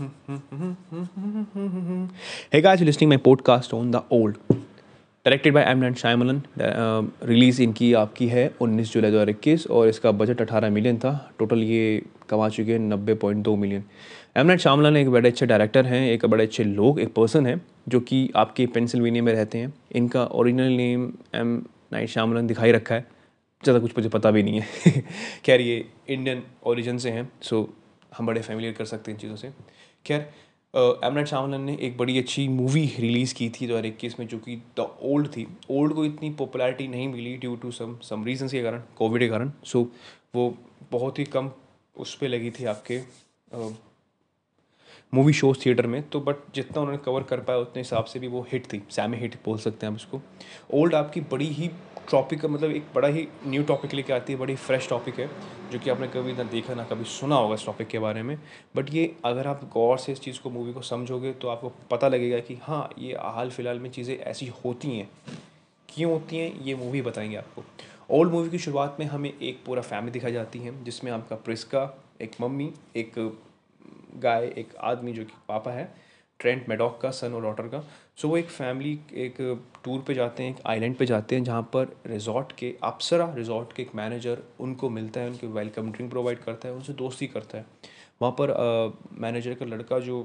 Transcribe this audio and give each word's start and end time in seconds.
Hey 0.00 0.08
guys, 2.62 2.80
you're 2.80 2.86
listening 2.86 3.10
my 3.10 3.18
podcast 3.18 3.74
on 3.78 3.90
the 3.90 4.00
old. 4.10 4.36
Directed 5.26 5.54
by 5.54 5.64
M 5.68 5.82
and 5.84 5.96
Shyamalan 5.96 6.40
release 7.24 7.60
इनकी 7.62 7.92
आपकी 7.94 8.26
है 8.28 8.44
19 8.62 8.92
जुलाई 8.92 9.10
2021 9.12 9.66
और 9.70 9.88
इसका 9.88 10.10
बजट 10.12 10.40
18 10.42 10.70
मिलियन 10.70 10.98
था। 10.98 11.12
टोटल 11.38 11.62
ये 11.62 12.02
कमा 12.28 12.48
चुके 12.48 12.72
हैं 12.72 12.78
नब्बे 12.78 13.14
पॉइंट 13.24 13.42
दो 13.44 13.54
मिलियन 13.56 13.82
एम 14.36 14.46
नाइट 14.46 14.60
शामलन 14.60 14.96
एक 14.96 15.10
बड़े 15.10 15.28
अच्छे 15.28 15.46
डायरेक्टर 15.46 15.86
हैं 15.86 16.00
एक 16.10 16.24
बड़े 16.26 16.44
अच्छे 16.44 16.64
लोग 16.64 17.00
एक 17.00 17.12
पर्सन 17.14 17.46
है 17.46 17.60
जो 17.88 18.00
कि 18.00 18.30
आपके 18.36 18.66
पेंसिल्वेनिया 18.74 19.22
में 19.22 19.32
रहते 19.32 19.58
हैं। 19.58 19.72
इनका 19.92 20.24
original 20.24 20.72
name 20.76 21.12
M 21.34 21.54
night 21.92 22.08
Shyamalan 22.08 22.46
दिखाई 22.46 22.72
रखा 22.72 22.94
है। 22.94 23.06
ज़्यादा 23.62 23.80
कुछ 23.80 23.92
मुझे 23.96 24.08
पता 24.08 24.30
भी 24.30 24.42
नहीं 24.42 24.60
है। 24.60 25.02
खैर 25.44 25.60
ये 25.60 25.84
इंडियन 26.08 26.42
ओरिजिन 26.66 26.98
से 26.98 27.10
हैं 27.10 27.28
सो 27.42 27.68
हम 28.18 28.26
बड़े 28.26 28.40
फैमिलियर 28.42 28.72
कर 28.74 28.84
सकते 28.84 29.10
हैं 29.10 29.16
इन 29.16 29.20
चीज़ों 29.20 29.36
से। 29.36 29.52
खैर 30.06 30.20
एम 31.04 31.14
नाइट 31.14 31.32
ने 31.60 31.76
एक 31.80 31.96
बड़ी 31.98 32.18
अच्छी 32.18 32.46
मूवी 32.48 32.84
रिलीज़ 32.98 33.34
की 33.34 33.48
थी 33.50 33.66
दो 33.66 33.74
हज़ार 33.74 33.86
इक्कीस 33.86 34.18
में, 34.20 34.26
जो 34.26 34.38
कि 34.38 34.56
द 34.78 34.86
ओल्ड 35.02 35.28
थी। 35.28 35.46
ओल्ड 35.70 35.92
को 35.94 36.04
इतनी 36.04 36.30
पॉपुलैरिटी 36.34 36.88
नहीं 36.88 37.08
मिली 37.08 37.36
due 37.36 37.56
to 37.56 37.70
some 37.72 37.96
some 38.02 38.24
reasons 38.24 38.52
के 38.52 38.62
कारण 38.62 38.82
कोविड 38.96 39.22
के 39.22 39.28
कारण। 39.28 39.52
सो 39.64 39.82
वो 40.34 40.54
बहुत 40.92 41.18
ही 41.18 41.24
कम 41.26 41.50
उस 41.96 42.14
पर 42.16 42.28
लगी 42.28 42.50
थी 42.50 42.64
आपके 42.66 42.98
मूवी 45.12 45.32
शोज़ 45.32 45.58
थिएटर 45.66 45.86
में 45.86 46.02
तो 46.08 46.20
बट 46.20 46.36
जितना 46.54 46.80
उन्होंने 46.80 47.02
कवर 47.04 47.22
कर 47.22 47.40
पाया, 47.40 47.58
उतने 47.58 47.80
हिसाब 47.80 48.04
से 48.04 48.18
भी 48.18 48.26
वो 48.26 48.46
हिट 48.52 48.72
थी। 48.72 48.82
सैमी 48.90 49.16
हिट 49.16 49.34
बोल 49.44 49.58
सकते 49.58 49.86
हैं 49.86 49.90
हम 49.90 49.96
उसको 49.96 50.20
ओल्ड 50.74 50.94
आपकी 50.94 51.20
बड़ी 51.20 51.46
ही 51.46 51.70
टॉपिक 52.10 52.44
मतलब 52.44 52.70
एक 52.70 52.84
बड़ा 52.94 53.08
ही 53.08 53.26
न्यू 53.46 53.62
टॉपिक 53.62 53.94
लेके 53.94 54.12
आती 54.12 54.32
है, 54.32 54.38
बड़ी 54.38 54.54
फ्रेश 54.56 54.88
टॉपिक 54.88 55.18
है, 55.20 55.28
जो 55.72 55.78
कि 55.78 55.90
आपने 55.90 56.08
कभी 56.08 56.32
ना 56.32 56.42
देखा, 56.42 56.74
ना 56.74 56.84
कभी 56.84 57.04
सुना 57.04 57.36
होगा 57.36 57.54
इस 57.54 57.66
टॉपिक 57.66 57.88
के 57.88 57.98
बारे 57.98 58.22
में। 58.22 58.36
बट 58.76 58.94
ये 58.94 59.14
अगर 59.24 59.46
आप 59.46 59.64
गौर 59.72 59.98
से 59.98 60.12
इस 60.12 60.20
चीज़ 60.20 60.40
को 60.40 60.50
मूवी 60.50 60.72
को 60.72 60.82
समझोगे 60.82 61.32
तो 61.32 61.48
आपको 61.48 61.72
पता 61.90 62.08
लगेगा 62.08 62.38
कि 62.38 62.58
हाँ 62.62 62.88
ये 62.98 63.16
हाल 63.20 63.50
फ़िलहाल 63.50 63.78
में 63.78 63.90
चीज़ें 63.90 64.16
ऐसी 64.16 64.52
होती 64.64 64.96
हैं। 64.98 65.08
क्यों 65.88 66.12
होती 66.12 66.36
हैं, 66.36 66.60
ये 66.60 66.74
मूवी 66.74 67.02
बताएँगे 67.02 67.36
आपको। 67.36 67.64
ओल्ड 68.10 68.32
मूवी 68.32 68.50
की 68.50 68.58
शुरुआत 68.58 68.96
में 69.00 69.06
हमें 69.06 69.32
एक 69.32 69.62
पूरा 69.66 69.82
फैमिली 69.82 70.12
दिखाई 70.12 70.32
जाती 70.32 70.58
है, 70.58 70.84
जिसमें 70.84 71.12
आपका 71.12 71.36
प्रिस्का, 71.36 72.02
एक 72.20 72.30
मम्मी, 72.40 72.72
एक 72.96 73.18
गाय 74.16 74.46
एक 74.58 74.74
आदमी 74.82 75.12
जो 75.12 75.24
कि 75.24 75.32
पापा 75.48 75.70
है 75.70 75.92
ट्रेंट 76.40 76.68
मेडॉक 76.68 77.00
का 77.00 77.10
सन 77.10 77.32
और 77.34 77.42
डॉटर 77.42 77.66
का। 77.68 77.80
सो 78.16 78.28
वो 78.28 78.36
एक 78.36 78.48
फैमिली 78.48 78.98
एक 79.14 79.36
टूर 79.84 80.00
पे 80.00 80.14
जाते 80.14 80.42
हैं 80.42 80.50
एक 80.50 80.60
आइलैंड 80.66 80.96
पे 80.96 81.06
जाते 81.06 81.36
हैं 81.36 81.44
जहाँ 81.44 81.62
पर 81.72 81.96
रिजॉर्ट 82.06 82.52
के 82.52 82.74
अप्सरा 82.82 83.32
रिजॉर्ट 83.34 83.72
के 83.72 83.82
एक 83.82 83.94
मैनेजर 83.94 84.42
उनको 84.60 84.90
मिलता 84.90 85.20
है 85.20 85.30
उनके 85.30 85.46
वेलकम 85.48 85.90
ड्रिंक 85.92 86.10
प्रोवाइड 86.10 86.38
करता 86.38 86.68
है 86.68 86.74
उनसे 86.74 86.92
दोस्ती 86.94 87.26
करता 87.26 87.58
है। 87.58 87.66
वहाँ 88.22 88.32
पर 88.40 88.98
मैनेजर 89.20 89.54
का 89.54 89.66
लड़का 89.66 89.98
जो 89.98 90.22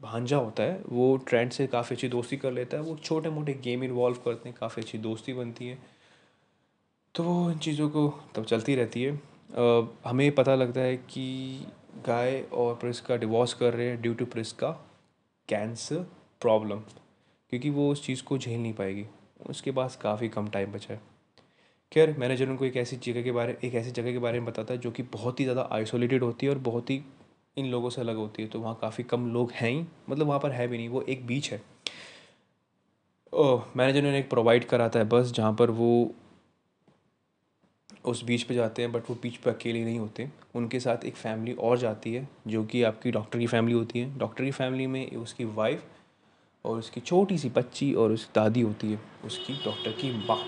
भांजा 0.00 0.36
होता 0.36 0.62
है 0.62 0.80
वो 0.88 1.16
ट्रेंड 1.28 1.50
से 1.50 1.66
काफ़ी 1.66 1.94
अच्छी 1.96 2.08
दोस्ती 2.08 2.36
कर 2.36 2.52
लेता 2.52 2.76
है। 2.76 2.82
वो 2.82 2.96
छोटे 2.96 3.30
मोटे 3.30 3.52
गेम 3.64 3.84
इन्वॉल्व 3.84 4.16
करते 4.24 4.48
हैं 4.48 4.56
काफ़ी 4.60 4.82
अच्छी 4.82 4.98
दोस्ती 5.00 5.32
बनती 5.32 5.68
है। 5.68 5.78
तो 7.14 7.50
इन 7.50 7.58
चीज़ों 7.58 7.88
को 7.88 8.08
तब 8.34 8.44
चलती 8.44 8.74
रहती 8.74 9.02
है। 9.02 9.12
आ, 9.12 9.86
हमें 10.06 10.30
पता 10.34 10.54
लगता 10.54 10.80
है 10.80 10.96
कि 10.96 11.66
गाय 11.96 12.40
और 12.52 12.74
प्रिस 12.74 13.00
का 13.00 13.16
डिवोर्स 13.16 13.52
कर 13.54 13.74
रहे 13.74 13.88
हैं 13.88 14.00
ड्यू 14.02 14.14
टू 14.14 14.24
प्रिस 14.26 14.52
का 14.52 14.70
कैंसर 15.48 16.06
प्रॉब्लम 16.40 16.80
क्योंकि 17.52 17.70
वो 17.70 17.90
उस 17.92 18.04
चीज़ 18.06 18.22
को 18.22 18.38
झेल 18.38 18.60
नहीं 18.62 18.72
पाएगी। 18.72 19.04
उसके 19.48 19.70
पास 19.70 19.96
काफ़ी 19.96 20.28
कम 20.28 20.48
टाइम 20.48 20.72
बचा 20.72 20.94
है। 20.94 21.00
खैर, 21.92 22.14
मैनेजर 22.18 22.48
उनको 22.48 22.64
एक 22.64 22.76
ऐसी 22.76 22.96
जगह 22.96 23.22
के 23.22 23.32
बारे, 23.32 23.56
एक 23.64 23.74
ऐसी 23.74 23.90
जगह 23.90 24.12
के 24.12 24.18
बारे 24.18 24.40
में 24.40 24.46
बताता 24.46 24.74
है 24.74 24.80
जो 24.80 24.90
कि 24.90 25.02
बहुत 25.02 25.40
ही 25.40 25.44
ज़्यादा 25.44 25.68
आइसोलेटेड 25.72 26.22
होती 26.22 26.46
है 26.46 26.52
और 26.52 26.58
बहुत 26.58 26.90
ही 26.90 27.02
इन 27.56 27.66
लोगों 27.66 27.90
से 27.90 28.00
अलग 28.00 28.16
होती 28.16 28.42
है। 28.42 28.48
तो 28.48 28.60
वहाँ 28.60 28.78
काफ़ी 28.80 29.04
कम 29.04 29.32
लोग 29.32 29.52
हैं 29.52 29.70
ही। 29.70 29.84
मतलब 30.10 30.26
वहाँ 30.26 30.40
पर 30.40 30.50
है 30.50 30.66
भी 30.68 30.76
नहीं। 30.78 30.88
वो 30.88 31.02
एक 31.02 31.26
बीच 31.26 31.52
है। 31.52 31.62
मैनेजर 33.76 34.02
ने 34.02 34.18
एक 34.18 34.28
प्रोवाइड 34.30 34.64
कराता 34.64 34.98
है 34.98 35.04
बस 35.04 35.32
जहाँ 35.32 35.52
पर 35.54 35.70
वो 35.70 36.14
उस 38.04 38.22
बीच 38.24 38.42
पे 38.42 38.54
जाते 38.54 38.82
हैं 38.82 38.92
बट 38.92 39.10
वो 39.10 39.16
बीच 39.22 39.36
पे 39.36 39.50
अकेले 39.50 39.84
नहीं 39.84 39.98
होते। 39.98 40.28
उनके 40.54 40.80
साथ 40.80 41.04
एक 41.04 41.16
फैमिली 41.16 41.52
और 41.54 41.78
जाती 41.78 42.14
है, 42.14 42.28
जो 42.46 42.64
कि 42.64 42.82
आपकी 42.82 43.10
डॉक्टर 43.10 43.38
की 43.38 43.46
फैमिली 43.46 43.74
होती 43.74 44.00
है। 44.00 44.18
डॉक्टर 44.18 44.44
की 44.44 44.50
फैमिली 44.50 44.86
में 44.86 45.10
उसकी 45.12 45.44
वाइफ 45.46 45.84
और 46.64 46.78
उसकी 46.78 47.00
छोटी 47.00 47.38
सी 47.38 47.48
बच्ची 47.50 47.92
और 47.94 48.12
उसकी 48.12 48.32
दादी 48.34 48.60
होती 48.60 48.92
है, 48.92 49.00
उसकी 49.24 49.54
डॉक्टर 49.64 49.92
की 49.92 50.10
माँ। 50.18 50.38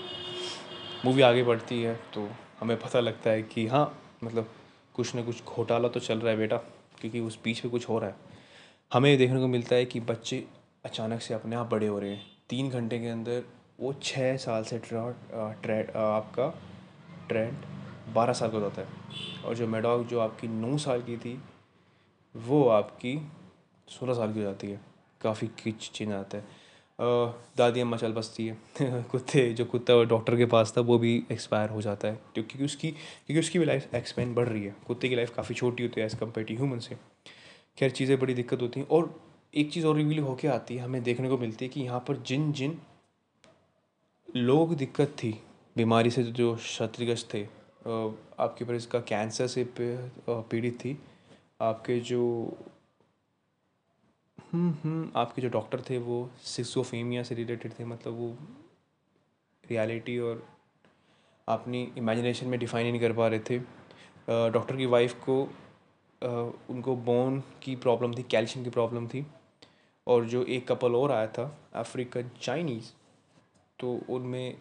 मूवी 1.05 1.21
आगे 1.21 1.43
बढ़ती 1.43 1.81
है 1.81 1.95
तो 2.13 2.29
हमें 2.59 2.77
पता 2.79 2.99
लगता 2.99 3.29
है 3.29 3.41
कि 3.43 3.65
हाँ 3.67 3.99
मतलब 4.23 4.49
कुछ 4.95 5.15
ना 5.15 5.21
कुछ 5.23 5.43
घोटाला 5.45 5.87
तो 5.87 5.99
चल 5.99 6.19
रहा 6.19 6.31
है 6.31 6.37
बेटा, 6.37 6.57
क्योंकि 7.01 7.19
उस 7.19 7.39
बीच 7.43 7.63
में 7.65 7.71
कुछ 7.71 7.89
हो 7.89 7.99
रहा 7.99 8.09
है। 8.09 8.15
हमें 8.91 9.17
देखने 9.17 9.39
को 9.39 9.47
मिलता 9.47 9.75
है 9.75 9.85
कि 9.85 9.99
बच्चे 10.01 10.43
अचानक 10.85 11.21
से 11.21 11.33
अपने 11.33 11.55
आप 11.55 11.69
बड़े 11.71 11.87
हो 11.87 11.99
रहे 11.99 12.09
हैं। 12.09 12.25
तीन 12.49 12.69
घंटे 12.69 12.99
के 12.99 13.07
अंदर 13.07 13.43
वो 13.79 13.93
छः 13.93 14.35
साल 14.37 14.63
से 14.63 14.77
ट्रेड 14.79 15.91
आपका 15.97 16.53
ट्रेंड 17.27 17.57
बारह 18.13 18.33
साल 18.33 18.51
का 18.51 18.57
होता 18.57 18.81
है। 18.81 18.87
और 19.45 19.55
जो 19.55 19.67
मेडॉग 19.67 20.07
जो 20.07 20.19
आपकी 20.19 20.47
नौ 20.47 20.77
साल 20.77 21.01
की 21.01 21.17
थी, 21.17 21.41
वो 22.35 22.69
आपकी 22.69 23.27
सोलह 23.87 24.13
साल 24.13 24.33
की 24.33 24.39
हो 24.39 24.45
जाती 24.45 24.67
है। 24.67 24.81
काफ़ी 25.21 25.47
किच 25.47 25.91
चेंज 25.91 26.11
आता 26.11 26.37
है। 26.37 26.43
दादी, 27.57 27.79
अम्मा 27.79 27.97
चल 27.97 28.13
बसती 28.13 28.47
है। 28.47 28.57
कुत्ते, 29.03 29.53
जो 29.53 29.65
कुत्ता 29.65 30.03
डॉक्टर 30.03 30.37
के 30.37 30.45
पास 30.45 30.73
था, 30.77 30.81
वो 30.81 30.97
भी 30.97 31.23
एक्सपायर 31.31 31.69
हो 31.69 31.81
जाता 31.81 32.07
है। 32.07 32.19
क्योंकि 32.33 32.65
उसकी 32.65 32.91
क्योंकि 32.91 33.39
उसकी 33.39 33.59
भी 33.59 33.65
लाइफ 33.65 33.95
एक्सपेंड 33.95 34.35
बढ़ 34.35 34.49
रही 34.49 34.63
है। 34.63 34.75
कुत्ते 34.87 35.09
की 35.09 35.15
लाइफ 35.15 35.35
काफ़ी 35.35 35.55
छोटी 35.55 35.83
होती 35.83 36.01
है 36.01 36.05
एज़ 36.05 36.15
कंपेयर 36.15 36.47
टू 36.47 36.53
ह्यूमन 36.53 36.79
से। 36.79 36.95
खैर, 37.77 37.91
चीज़ें 37.91 38.19
बड़ी 38.19 38.33
दिक्कत 38.33 38.61
होती 38.61 38.79
हैं। 38.79 38.87
और 38.87 39.21
एक 39.55 39.71
चीज़ 39.71 39.87
और 39.87 39.95
रिवील 39.95 40.19
होके 40.19 40.47
आती 40.47 40.75
है, 40.75 40.83
हमें 40.83 41.03
देखने 41.03 41.29
को 41.29 41.37
मिलती 41.37 41.65
है 41.65 41.69
कि 41.69 41.81
यहाँ 41.81 41.99
पर 41.99 42.17
जिन 42.17 42.51
जिन 42.51 42.81
लोग 44.35 44.75
दिक्कत 44.75 45.07
थी 45.07 45.41
बीमारी 45.77 46.09
से 46.11 46.23
जो 46.23 46.55
क्षतिग्रस्त 46.55 47.33
थे 47.33 47.43
आपके 47.85 48.63
ऊपर 48.65 48.75
इसका 48.75 48.99
कैंसर 49.09 49.47
से 49.47 49.65
पीड़ित 49.79 50.79
थी। 50.79 50.97
आपके 51.61 51.99
जो 51.99 52.23
हम्म, 54.53 54.73
हम्म, 54.83 55.11
आपके 55.15 55.41
जो 55.41 55.49
डॉक्टर 55.49 55.81
थे 55.89 55.97
वो 55.97 56.29
सिक्सोफेमिया 56.45 57.23
से 57.23 57.35
रिलेटेड 57.35 57.73
थे 57.79 57.85
मतलब 57.85 58.13
वो 58.17 58.35
रियलिटी 59.63 60.17
और 60.19 60.45
अपनी 61.47 61.81
इमेजिनेशन 61.97 62.47
में 62.47 62.59
डिफाइन 62.59 62.87
नहीं 62.87 63.01
कर 63.01 63.13
पा 63.13 63.27
रहे 63.27 63.39
थे। 63.49 63.59
डॉक्टर 64.29 64.75
की 64.75 64.85
वाइफ 64.85 65.13
को 65.29 65.41
उनको 66.69 66.95
बोन 66.95 67.39
की 67.63 67.75
प्रॉब्लम 67.75 68.13
थी 68.13 68.23
कैल्शियम 68.23 68.63
की 68.65 68.69
प्रॉब्लम 68.71 69.07
थी 69.07 69.25
और 70.07 70.25
जो 70.25 70.43
एक 70.45 70.67
कपल 70.67 70.95
और 70.95 71.11
आया 71.11 71.27
था 71.27 71.45
अफ्रीकन 71.75 72.29
चाइनीज़ 72.41 72.91
तो 73.79 73.99
उनमें 74.09 74.57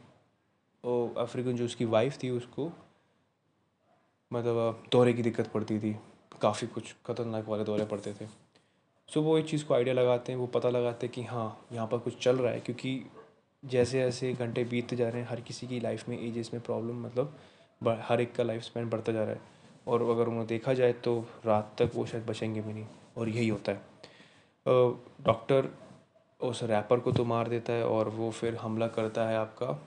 अफ्रीकन 1.18 1.56
जो 1.56 1.64
उसकी 1.64 1.84
वाइफ 1.86 2.18
थी 2.22 2.30
उसको 2.30 2.70
मतलब 4.30 4.82
दौरे 4.92 5.12
की 5.12 5.22
दिक्कत 5.22 5.46
पड़ती 5.46 5.78
थी। 5.80 5.96
काफ़ी 6.42 6.66
कुछ 6.66 6.94
ख़तरनाक 7.06 7.48
वाले 7.48 7.64
दौरे 7.64 7.84
पड़ते 7.84 8.12
थे। 8.12 8.26
सो 9.08 9.22
वो 9.22 9.36
एक 9.38 9.46
चीज़ 9.48 9.64
को 9.64 9.74
आइडिया 9.74 9.94
लगाते 9.94 10.32
हैं, 10.32 10.38
वो 10.38 10.46
पता 10.46 10.70
लगाते 10.70 11.06
हैं 11.06 11.14
कि 11.14 11.22
हाँ 11.24 11.66
यहाँ 11.72 11.86
पर 11.86 11.98
कुछ 11.98 12.18
चल 12.22 12.36
रहा 12.36 12.52
है। 12.52 12.60
क्योंकि 12.60 13.00
जैसे 13.62 13.98
जैसे 14.00 14.32
घंटे 14.32 14.64
बीतते 14.64 14.96
जा 14.96 15.08
रहे 15.08 15.22
हैं, 15.22 15.28
हर 15.28 15.40
किसी 15.40 15.66
की 15.66 15.80
लाइफ 15.80 16.08
में 16.08 16.18
एजेस 16.18 16.50
में 16.54 16.62
प्रॉब्लम 16.62 17.04
मतलब 17.04 17.36
हर 18.02 18.20
एक 18.20 18.34
का 18.34 18.44
लाइफ 18.44 18.62
स्पैन 18.62 18.88
बढ़ता 18.90 19.12
जा 19.12 19.24
रहा 19.24 19.32
है। 19.32 19.40
और 19.88 20.02
अगर 20.10 20.28
उन्हें 20.28 20.46
देखा 20.46 20.74
जाए 20.74 20.92
तो 20.94 21.18
रात 21.46 21.74
तक 21.78 21.90
वो 21.94 22.06
शायद 22.06 22.26
बचेंगे 22.26 22.60
भी 22.60 22.72
नहीं, 22.72 22.86
और 23.16 23.28
यही 23.28 23.48
होता 23.48 23.72
है। 23.72 23.78
डॉक्टर 25.24 25.68
उस 26.40 26.62
रैपर 26.62 27.00
को 27.00 27.12
तो 27.12 27.24
मार 27.24 27.48
देता 27.48 27.72
है 27.72 27.86
और 27.86 28.08
वो 28.08 28.30
फिर 28.30 28.56
हमला 28.56 28.88
करता 28.88 29.28
है 29.28 29.36
आपका। 29.36 29.78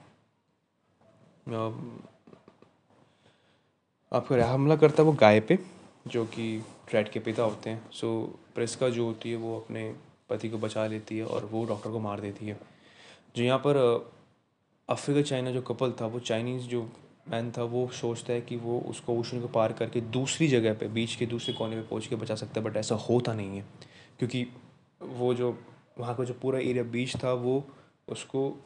आपको 4.12 4.34
हमला 4.34 4.76
करता 4.76 5.02
है 5.02 5.06
वो 5.06 5.12
गाय 5.12 5.40
पे, 5.40 5.58
जो 6.06 6.24
कि 6.24 6.64
ट्रेड 6.88 7.10
के 7.10 7.20
पिता 7.20 7.42
होते 7.42 7.70
हैं। 7.70 7.90
सो 7.90 8.38
प्रेस्का 8.54 8.88
जो 8.88 9.04
होती 9.04 9.30
है 9.30 9.36
वो 9.36 9.60
अपने 9.60 9.96
पति 10.30 10.48
को 10.48 10.58
बचा 10.58 10.86
लेती 10.86 11.18
है 11.18 11.26
और 11.26 11.44
वो 11.44 11.64
डॉक्टर 11.64 11.90
को 11.90 12.00
मार 12.00 12.20
देती 12.20 12.46
है। 12.46 12.60
जो 13.36 13.44
यहाँ 13.44 13.58
पर 13.58 13.76
अफ्रीका 14.88 15.22
चाइना 15.22 15.50
जो 15.50 15.62
कपल 15.62 15.92
था, 15.92 16.06
वो 16.06 16.20
चाइनीज़ 16.20 16.62
जो 16.62 16.92
मैन 17.28 17.52
था, 17.58 17.62
वो 17.62 17.88
सोचता 17.88 18.32
है 18.32 18.40
कि 18.40 18.56
वो 18.56 18.80
उसको 18.80 19.14
ओशन 19.14 19.40
को 19.40 19.48
पार 19.48 19.72
करके 19.72 20.00
दूसरी 20.00 20.48
जगह 20.48 20.74
पे, 20.74 20.88
बीच 20.88 21.16
के 21.16 21.26
दूसरे 21.26 21.54
कोने 21.54 21.76
पे 21.76 21.82
पहुँच 21.82 22.06
के 22.06 22.16
बचा 22.16 22.34
सकता 22.34 22.60
है 22.60 22.66
बट 22.66 22.76
ऐसा 22.76 22.94
होता 22.94 23.34
नहीं 23.34 23.56
है। 23.56 23.64
क्योंकि 24.18 24.46
वो 25.02 25.34
जो, 25.34 25.58
वहाँ 25.98 26.16
का 26.16 26.24
जो 26.24 26.34
पूरा 26.34 26.58
एरिया 26.58 26.84
बीच 26.84 27.16
था, 27.16 27.32
वो 27.32 27.64
उसको 28.08 28.64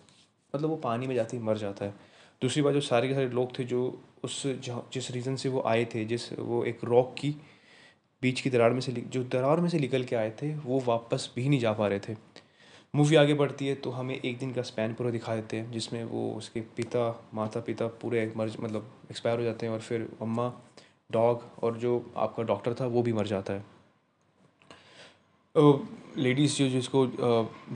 मतलब 0.57 0.69
वो 0.69 0.77
पानी 0.77 1.07
में 1.07 1.15
जाते 1.15 1.37
ही 1.37 1.43
मर 1.43 1.59
जाता 1.59 1.85
है। 1.85 2.14
दूसरी 2.43 2.63
बात 2.63 2.75
जो 2.75 2.81
सारे 2.83 3.09
के 3.09 3.15
सारे 3.15 3.29
लोग 3.31 3.59
थे 3.59 3.65
जो 3.65 3.83
उस 4.25 4.43
जिस 4.93 5.11
रीज़न 5.11 5.37
से 5.37 5.49
वो 5.49 5.63
आए 5.67 5.85
थे, 5.85 6.05
जिस 6.05 6.33
वो 6.33 6.65
एक 6.65 6.85
रॉक 6.85 7.15
की 7.19 7.31
बीच 8.23 8.41
की 8.41 8.51
दरार 8.51 8.73
में 8.73 8.81
से 8.81 8.93
जो 8.93 9.23
दरार 9.25 9.61
में 9.61 9.69
से 9.69 9.79
निकल 9.79 10.05
के 10.05 10.17
आए 10.17 10.31
थे, 10.43 10.55
वो 10.55 10.83
वापस 10.87 11.31
भी 11.37 11.49
नहीं 11.49 11.61
जा 11.61 11.73
पा 11.73 11.89
रहे 11.89 11.99
थे। 11.99 12.17
मूवी 12.95 13.17
आगे 13.17 13.35
बढ़ती 13.35 13.67
है 13.67 13.75
तो 13.75 13.91
हमें 13.91 14.15
एक 14.15 14.39
दिन 14.39 14.53
का 14.53 14.63
स्पैन 14.63 14.95
पूरा 14.95 15.11
दिखा 15.11 15.35
देते 15.37 15.57
हैं, 15.57 15.71
जिसमें 15.71 16.03
वो 16.05 16.31
उसके 16.33 16.61
पिता 16.77 17.29
माता 17.35 17.61
पिता 17.61 17.87
पूरे 18.03 18.33
मर 18.37 18.53
मतलब 18.61 18.91
एक्सपायर 19.11 19.39
हो 19.39 19.45
जाते 19.45 19.67
हैं 19.67 19.73
और 19.73 19.81
फिर 19.81 20.09
अम्मा 20.23 20.53
डॉग 21.13 21.43
और 21.63 21.77
जो 21.79 22.13
आपका 22.17 22.43
डॉक्टर 22.43 22.75
था, 22.75 22.87
वो 22.87 23.03
भी 23.03 23.13
मर 23.13 23.27
जाता 23.27 23.53
है। 23.53 23.65
लेडीज़ 25.57 26.57
जो, 26.57 26.69
जिसको 26.69 27.07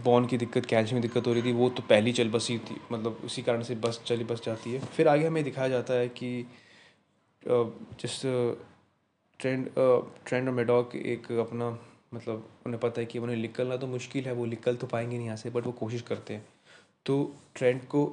बॉन 0.04 0.26
की 0.26 0.36
दिक्कत 0.38 0.66
कैल्शियम 0.66 0.94
में 0.94 1.02
दिक्कत 1.02 1.26
हो 1.26 1.32
रही 1.32 1.42
थी, 1.42 1.52
वो 1.52 1.68
तो 1.68 1.82
पहली 1.88 2.12
चल 2.12 2.28
बसी 2.30 2.58
थी 2.60 2.76
मतलब 2.92 3.20
उसी 3.24 3.42
कारण 3.42 3.62
से 3.62 3.74
बस, 3.76 4.00
चली 4.06 4.24
बस 4.24 4.42
जाती 4.44 4.72
है। 4.72 4.80
फिर 4.86 5.08
आगे 5.08 5.26
हमें 5.26 5.42
दिखाया 5.44 5.68
जाता 5.68 5.94
है 5.94 6.08
कि 6.10 6.46
जिस 7.42 8.20
ट्रेंड 9.40 9.68
ट्रेंड 10.26 10.48
और 10.48 10.54
मेडॉक 10.54 10.94
एक 10.96 11.30
अपना 11.32 11.70
मतलब 12.14 12.48
उन्हें 12.66 12.80
पता 12.80 13.00
है 13.00 13.06
कि 13.06 13.18
उन्हें 13.18 13.36
निकलना 13.36 13.76
तो 13.76 13.86
मुश्किल 13.86 14.24
है, 14.24 14.32
वो 14.32 14.44
निकल 14.46 14.76
तो 14.76 14.86
पाएँगे 14.86 15.16
नहीं 15.16 15.26
यहाँ 15.26 15.36
से 15.36 15.50
बट 15.50 15.66
वो 15.66 15.72
कोशिश 15.72 16.02
करते 16.02 16.34
हैं। 16.34 16.46
तो 17.06 17.34
ट्रेंड 17.54 17.80
को 17.86 18.04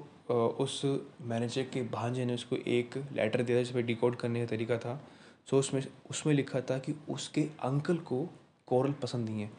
उस 0.60 0.82
मैनेजर 1.22 1.64
के 1.74 1.82
भांजे 1.92 2.26
ने 2.26 2.34
उसको 2.34 2.56
एक 2.56 2.98
लेटर 3.14 3.44
दिया 3.44 3.58
जिस 3.60 3.72
पर 3.72 3.82
डिकोड 3.84 4.16
करने 4.16 4.40
का 4.40 4.46
तरीका 4.46 4.78
था। 4.78 5.00
सो 5.50 5.60
उसमें 5.60 5.82
उसमें 6.10 6.34
लिखा 6.34 6.62
था 6.62 6.78
कि 6.80 6.96
उसके 7.10 7.42
अंकल 7.64 7.98
को 8.04 8.28
कोरल 8.68 8.92
पसंद 8.94 9.30
नहीं 9.30 9.42
है। 9.42 9.50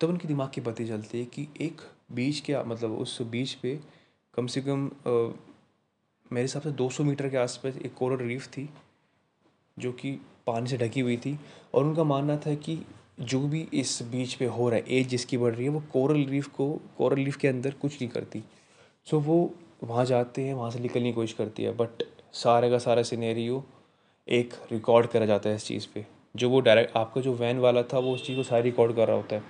तब 0.00 0.08
उनके 0.08 0.28
दिमाग 0.28 0.50
की 0.50 0.60
बत्ती 0.60 0.86
चलती 0.86 1.18
है 1.18 1.24
कि 1.24 1.46
एक 1.60 1.80
बीच 2.12 2.40
के 2.40 2.62
मतलब 2.64 2.98
उस 2.98 3.20
बीच 3.22 3.52
पे 3.54 3.78
कम 4.34 4.46
से 4.46 4.60
कम 4.60 4.90
मेरे 6.30 6.42
हिसाब 6.42 6.62
से 6.62 6.70
200 6.72 7.04
मीटर 7.04 7.28
के 7.28 7.36
आसपास 7.36 7.76
एक 7.76 7.94
कोरल 7.94 8.24
रीफ 8.26 8.46
थी, 8.46 8.68
जो 9.78 9.92
कि 9.92 10.12
पानी 10.46 10.68
से 10.68 10.76
ढकी 10.78 11.00
हुई 11.00 11.16
थी। 11.16 11.38
और 11.74 11.84
उनका 11.84 12.04
मानना 12.04 12.36
था 12.36 12.54
कि 12.54 12.78
जो 13.20 13.40
भी 13.40 13.60
इस 13.74 14.02
बीच 14.02 14.34
पे 14.34 14.46
हो 14.46 14.68
रहा 14.68 14.78
है, 14.78 14.84
एज 14.88 15.08
जिसकी 15.08 15.36
बढ़ 15.38 15.54
रही 15.54 15.64
है, 15.64 15.70
वो 15.70 15.82
कोरल 15.92 16.24
रीफ 16.24 16.46
को, 16.48 16.68
कोरल 16.98 17.24
रीफ 17.24 17.36
के 17.36 17.48
अंदर 17.48 17.74
कुछ 17.74 17.94
नहीं 17.94 18.08
करती। 18.08 18.42
सो 19.06 19.20
वो 19.20 19.38
वहाँ 19.84 20.04
जाते 20.04 20.44
हैं, 20.44 20.54
वहाँ 20.54 20.70
से 20.70 20.78
निकलने 20.78 21.08
की 21.08 21.12
कोशिश 21.12 21.32
करती 21.32 21.62
है। 21.62 21.72
बट 21.72 22.02
सारे 22.32 22.70
का 22.70 22.78
सारा 22.78 23.02
सिनेरियो 23.02 23.64
एक 24.28 24.54
रिकॉर्ड 24.72 25.06
करा 25.06 25.26
जाता 25.26 25.50
है 25.50 25.56
इस 25.56 25.64
चीज़ 25.64 25.86
पे। 25.94 26.06
जो 26.36 26.48
वो 26.50 26.60
डायरेक्ट 26.60 26.96
आपका 26.96 27.20
जो 27.20 27.32
वैन 27.34 27.58
वाला 27.58 27.82
था, 27.82 27.98
वो 27.98 28.14
उस 28.14 28.26
चीज़ 28.26 28.36
को 28.36 28.42
सारी 28.42 28.62
रिकॉर्ड 28.62 28.96
कर 28.96 29.06
रहा 29.06 29.16
होता 29.16 29.36
है। 29.36 29.42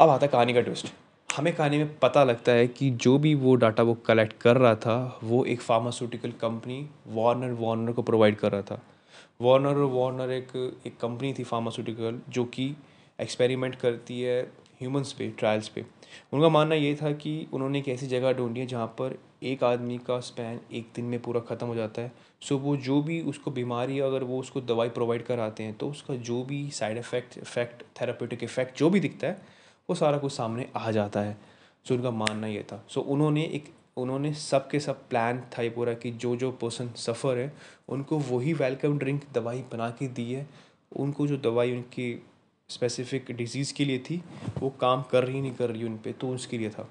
अब 0.00 0.08
आता 0.08 0.26
है 0.26 0.28
कहानी 0.28 0.54
का 0.54 0.60
ट्विस्ट 0.60 0.92
हमें 1.28 1.54
कहानी 1.56 1.78
में 1.78 1.98
पता 1.98 2.22
लगता 2.24 2.52
है 2.52 2.66
कि 2.68 2.90
जो 2.90 3.16
भी 3.18 3.34
वो 3.34 3.54
डाटा 3.54 3.82
वो 3.82 3.94
कलेक्ट 4.06 4.32
कर 4.40 4.56
रहा 4.56 4.74
था, 4.74 5.18
वो 5.24 5.44
एक 5.44 5.60
फार्मास्यूटिकल 5.60 6.30
कंपनी 6.40 6.88
वार्नर 7.08 7.52
वार्नर 7.60 7.92
को 7.92 8.02
प्रोवाइड 8.02 8.36
कर 8.36 8.52
रहा 8.52 8.62
था। 8.62 8.80
वार्नर 9.42 9.76
वार्नर 9.92 10.30
एक 10.30 10.56
एक 10.86 10.96
कंपनी 11.00 11.32
थी 11.32 11.44
फार्मास्यूटिकल 11.44 12.20
जो 12.28 12.44
कि 12.44 12.74
एक्सपेरिमेंट 13.18 13.74
करती 13.74 14.20
है 14.22 14.40
ह्यूमंस 14.80 15.12
पे 15.12 15.28
ट्रायल्स 15.38 15.68
पे। 15.68 15.84
उनका 16.32 16.48
मानना 16.48 16.74
ये 16.74 16.94
था 16.94 17.12
कि 17.14 17.46
उन्होंने 17.52 17.78
एक 17.78 17.88
ऐसी 17.88 18.06
जगह 18.06 18.32
ढूंढी 18.32 18.60
है 18.60 18.66
जहाँ 18.66 18.86
पर 19.00 19.18
एक 19.42 19.64
आदमी 19.64 19.98
का 19.98 20.18
स्पैन 20.20 20.60
एक 20.72 20.88
दिन 20.96 21.04
में 21.04 21.20
पूरा 21.22 21.40
ख़त्म 21.40 21.66
हो 21.66 21.74
जाता 21.74 22.02
है। 22.02 22.12
सो 22.42 22.58
वो 22.58 22.76
जो 22.78 23.00
भी 23.02 23.20
उसको 23.22 23.50
बीमारी 23.50 23.98
अगर 24.00 24.24
वो 24.24 24.38
उसको 24.40 24.60
दवाई 24.62 24.88
प्रोवाइड 24.88 25.24
कराते 25.26 25.62
हैं 25.62 25.74
तो 25.74 25.88
उसका 25.90 26.14
जो 26.22 26.42
भी 26.42 26.68
side 26.70 26.98
effect 26.98 27.38
effect 27.38 27.82
therapeutic 28.00 28.42
effect 28.44 28.78
जो 28.78 28.90
भी 28.90 29.00
दिखता 29.00 29.26
है, 29.26 29.40
वो 29.88 29.94
सारा 29.94 30.18
कुछ 30.18 30.32
सामने 30.32 30.68
आ 30.76 30.90
जाता 30.90 31.20
है। 31.20 31.36
सो 31.86 31.94
उनका 31.94 32.10
मानना 32.12 32.46
ये 32.46 32.62
था। 32.62 32.84
सो 32.88 33.00
उन्होंने 33.00 33.44
एक, 33.44 33.72
उन्होंने 33.96 34.32
सब 34.34 34.68
के 34.70 34.80
सब 34.80 35.08
प्लान 35.08 35.42
था 35.52 35.62
ये 35.62 35.70
पूरा 35.70 35.92
कि 35.94 36.10
जो 36.12 36.34
जो 36.36 36.50
पर्सन 36.52 36.88
सफ़र 36.96 37.38
है, 37.38 37.52
उनको 37.88 38.18
वही 38.20 38.52
वेलकम 38.52 38.98
ड्रिंक 38.98 39.22
दवाई 39.34 39.62
बना 39.72 39.90
के 39.90 40.08
दी 40.08 40.32
है। 40.32 40.46
उनको 40.92 41.26
जो 41.26 41.36
दवाई 41.36 41.72
उनकी 41.72 42.12
स्पेसिफिक 42.70 43.30
डिज़ीज़ 43.32 43.72
के 43.74 43.84
लिए 43.84 43.98
थी, 43.98 44.22
वो 44.58 44.70
काम 44.70 45.02
कर 45.02 45.24
रही 45.24 45.40
नहीं 45.40 45.54
कर 45.54 45.70
रही 45.70 45.84
उन 45.84 45.96
पर 45.96 46.12
तो 46.12 46.28
उसके 46.28 46.58
लिए 46.58 46.70
था। 46.70 46.88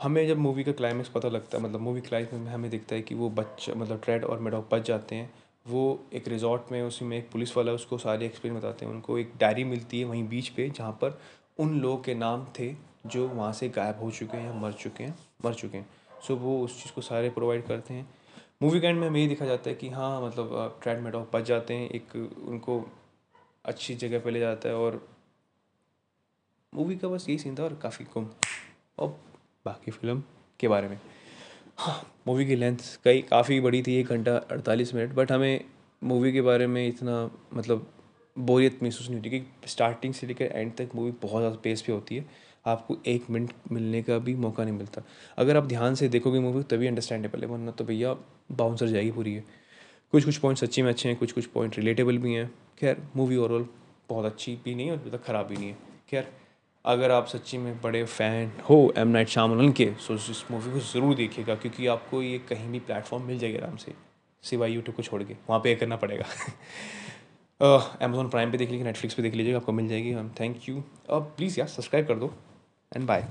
हमें 0.00 0.26
जब 0.28 0.38
मूवी 0.38 0.64
का 0.64 0.72
क्लाइमेक्स 0.72 1.10
पता 1.10 1.28
लगता 1.28 1.58
है 1.58 1.64
मतलब 1.64 1.80
मूवी 1.80 2.00
क्लाइमेक्स 2.00 2.34
में 2.34 2.50
हमें 2.52 2.70
दिखता 2.70 2.94
है 2.94 3.02
कि 3.02 3.14
वो 3.14 3.28
बच्चा 3.30 3.74
मतलब 3.74 4.00
ट्रेड 4.04 4.24
और 4.24 4.38
मेडॉक 4.38 4.68
बच 4.72 4.86
जाते 4.86 5.14
हैं। 5.14 5.30
वो 5.66 6.00
एक 6.12 6.28
रिजॉर्ट 6.28 6.72
में, 6.72 6.82
उसी 6.82 7.04
में 7.04 7.16
एक 7.18 7.30
पुलिस 7.30 7.56
वाला 7.56 7.72
उसको 7.72 7.98
सारे 7.98 8.26
एक्सप्लेन 8.26 8.54
बताते 8.54 8.86
हैं। 8.86 8.92
उनको 8.92 9.18
एक 9.18 9.32
डायरी 9.40 9.64
मिलती 9.64 9.98
है 10.00 10.04
वहीं 10.04 10.26
बीच 10.28 10.48
पे, 10.48 10.68
जहाँ 10.70 10.92
पर 10.92 11.18
उन 11.58 11.80
लोगों 11.80 11.96
के 11.98 12.14
नाम 12.14 12.46
थे 12.58 12.74
जो 13.06 13.26
वहाँ 13.28 13.52
से 13.52 13.68
गायब 13.68 14.00
हो 14.02 14.10
चुके 14.10 14.36
हैं 14.36 14.46
या 14.46 14.52
मर 14.52 14.72
चुके 14.72 15.04
हैं, 15.04 15.16
मर 15.44 15.54
चुके 15.54 15.76
हैं। 15.78 15.88
सो 16.26 16.36
वो 16.36 16.60
उस 16.64 16.82
चीज़ 16.82 16.92
को 16.94 17.00
सारे 17.00 17.30
प्रोवाइड 17.30 17.66
करते 17.66 17.94
हैं। 17.94 18.08
मूवी 18.62 18.80
के 18.80 18.86
एंड 18.86 18.98
में 19.00 19.06
हमें 19.08 19.20
ये 19.20 19.26
दिखा 19.26 19.46
जाता 19.46 19.70
है 19.70 19.76
कि 19.76 19.88
हाँ 19.88 20.20
मतलब 20.22 20.78
ट्रेड 20.82 21.00
मेडॉक 21.00 21.30
बच 21.32 21.44
जाते 21.44 21.74
हैं। 21.74 21.88
एक 21.90 22.16
उनको 22.48 22.78
अच्छी 23.66 23.94
जगह 23.96 24.18
पे 24.18 24.30
ले 24.30 24.40
जाता 24.40 24.68
है 24.68 24.74
और 24.76 25.06
मूवी 26.72 26.96
का 26.96 27.08
बस 27.08 27.28
यही 27.28 27.38
सीन 27.38 27.54
था 27.54 27.62
और 27.62 27.74
काफ़ी 27.82 28.04
कम। 28.14 28.26
और 28.98 29.08
बाकी 29.66 29.90
फ़िल्म 29.90 30.22
के 30.60 30.68
बारे 30.68 30.88
में। 30.88 30.98
हाँ 31.78 32.00
मूवी 32.28 32.46
की 32.46 32.56
लेंथ 32.56 32.78
कई, 33.04 33.20
काफ़ी 33.22 33.60
बड़ी 33.60 33.82
थी, 33.82 33.94
एक 33.94 34.06
घंटा 34.06 34.36
अड़तालीस 34.36 34.94
मिनट 34.94 35.12
बट 35.14 35.32
हमें 35.32 35.64
मूवी 36.02 36.32
के 36.32 36.40
बारे 36.42 36.66
में 36.66 36.86
इतना 36.86 37.30
मतलब 37.54 37.86
बोरियत 38.36 38.82
महसूस 38.82 39.08
नहीं 39.08 39.16
होती 39.16 39.30
क्योंकि 39.30 39.68
स्टार्टिंग 39.68 40.14
से 40.14 40.26
लेकर 40.26 40.44
एंड 40.44 40.74
तक 40.76 40.90
मूवी 40.94 41.10
बहुत 41.22 41.40
ज़्यादा 41.40 41.56
पेस 41.56 41.82
पे 41.82 41.92
होती 41.92 42.16
है। 42.16 42.24
आपको 42.66 42.96
एक 43.06 43.30
मिनट 43.30 43.52
मिलने 43.72 44.02
का 44.02 44.18
भी 44.18 44.34
मौका 44.34 44.64
नहीं 44.64 44.74
मिलता। 44.74 45.02
अगर 45.38 45.56
आप 45.56 45.66
ध्यान 45.66 45.94
से 45.94 46.08
देखोगे 46.08 46.40
मूवी 46.40 46.62
तभी 46.62 46.86
अंडरस्टैंडेबल 46.86 47.40
है 47.40 47.46
वरना 47.46 47.70
तो 47.70 47.84
भैया 47.84 48.14
बाउंसर 48.52 48.86
जाएगी 48.86 49.10
पूरी। 49.10 49.34
है 49.34 49.44
कुछ 50.12 50.24
कुछ 50.24 50.36
पॉइंट 50.38 50.58
सच्ची 50.58 50.82
में 50.82 50.88
अच्छे 50.90 51.08
हैं 51.08 51.18
कुछ 51.18 51.32
कुछ 51.32 51.46
पॉइंट 51.46 51.76
रिलेटेबल 51.76 52.18
भी 52.18 52.32
हैं। 52.34 52.50
खैर 52.78 53.02
मूवी 53.16 53.36
ओवरऑल 53.36 53.66
बहुत 54.08 54.24
अच्छी 54.26 54.54
भी 54.64 54.74
नहीं 54.74 54.86
है 54.86 54.92
और 54.92 55.22
ख़राब 55.26 55.46
भी 55.46 55.56
नहीं 55.56 55.68
है। 55.68 55.76
खैर, 56.10 56.26
अगर 56.84 57.10
आप 57.10 57.26
सच्ची 57.26 57.58
में 57.58 57.80
बड़े 57.82 58.04
फ़ैन 58.04 58.52
हो 58.68 58.92
एम 58.98 59.08
नाइट 59.08 59.28
शामन 59.28 59.72
के 59.72 59.90
सो 60.00 60.14
इस 60.14 60.44
मूवी 60.50 60.72
को 60.72 60.80
ज़रूर 60.82 61.14
देखिएगा 61.14 61.54
क्योंकि 61.54 61.86
आपको 61.86 62.22
ये 62.22 62.38
कहीं 62.48 62.70
भी 62.70 62.78
प्लेटफॉर्म 62.80 63.24
मिल 63.26 63.38
जाएगा 63.38 63.58
आराम 63.58 63.76
से। 63.76 63.92
सिवाय 64.44 64.70
यूट्यूब 64.70 64.96
को 64.96 65.02
छोड़ 65.02 65.22
के, 65.22 65.34
वहाँ 65.48 65.60
पे 65.60 65.74
करना 65.74 65.96
पड़ेगा। 65.96 66.24
अमेजोन 68.02 68.28
प्राइम 68.28 68.50
पे 68.50 68.58
देख 68.58 68.70
लीजिए 68.70 68.84
नेटफ्लिक्स 68.84 69.14
पे 69.14 69.22
देख 69.22 69.34
लीजिएगा, 69.34 69.58
आपको 69.58 69.72
मिल 69.72 69.88
जाएगी। 69.88 70.14
थैंक 70.40 70.68
यू 70.68 70.82
प्लीज़ 71.10 71.58
यार 71.60 71.68
सब्सक्राइब 71.68 72.06
कर 72.06 72.14
दो। 72.16 72.32
And 72.92 73.06
bye 73.06 73.28